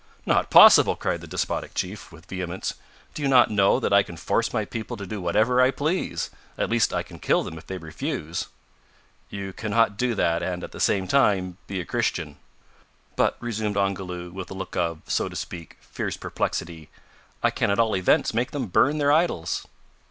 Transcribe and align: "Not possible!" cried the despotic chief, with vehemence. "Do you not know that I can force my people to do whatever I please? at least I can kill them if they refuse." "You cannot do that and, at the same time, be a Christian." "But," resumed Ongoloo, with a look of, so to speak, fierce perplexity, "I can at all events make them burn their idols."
"Not 0.25 0.49
possible!" 0.49 0.95
cried 0.95 1.21
the 1.21 1.27
despotic 1.27 1.75
chief, 1.75 2.11
with 2.11 2.25
vehemence. 2.25 2.73
"Do 3.13 3.21
you 3.21 3.27
not 3.27 3.51
know 3.51 3.79
that 3.79 3.93
I 3.93 4.01
can 4.01 4.17
force 4.17 4.51
my 4.51 4.65
people 4.65 4.97
to 4.97 5.05
do 5.05 5.21
whatever 5.21 5.61
I 5.61 5.69
please? 5.69 6.31
at 6.57 6.71
least 6.71 6.91
I 6.91 7.03
can 7.03 7.19
kill 7.19 7.43
them 7.43 7.55
if 7.55 7.67
they 7.67 7.77
refuse." 7.77 8.47
"You 9.29 9.53
cannot 9.53 9.97
do 9.97 10.15
that 10.15 10.41
and, 10.41 10.63
at 10.63 10.71
the 10.71 10.79
same 10.79 11.07
time, 11.07 11.59
be 11.67 11.79
a 11.79 11.85
Christian." 11.85 12.37
"But," 13.15 13.37
resumed 13.39 13.77
Ongoloo, 13.77 14.31
with 14.31 14.49
a 14.49 14.55
look 14.55 14.75
of, 14.75 15.01
so 15.05 15.29
to 15.29 15.35
speak, 15.35 15.77
fierce 15.81 16.17
perplexity, 16.17 16.89
"I 17.43 17.51
can 17.51 17.69
at 17.69 17.77
all 17.77 17.95
events 17.95 18.33
make 18.33 18.49
them 18.49 18.65
burn 18.69 18.97
their 18.97 19.11
idols." 19.11 19.67